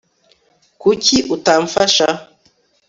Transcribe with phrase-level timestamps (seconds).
[0.81, 2.07] kuki utamfasha